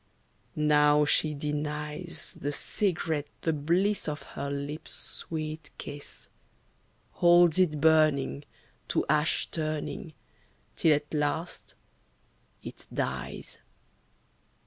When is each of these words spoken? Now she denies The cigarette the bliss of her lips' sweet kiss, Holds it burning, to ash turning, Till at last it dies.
Now 0.55 1.05
she 1.05 1.35
denies 1.35 2.35
The 2.41 2.51
cigarette 2.51 3.27
the 3.41 3.53
bliss 3.53 4.07
of 4.07 4.23
her 4.33 4.49
lips' 4.49 4.93
sweet 4.93 5.69
kiss, 5.77 6.27
Holds 7.11 7.59
it 7.59 7.79
burning, 7.79 8.43
to 8.87 9.05
ash 9.07 9.47
turning, 9.51 10.13
Till 10.75 10.95
at 10.95 11.13
last 11.13 11.75
it 12.63 12.87
dies. 12.91 13.59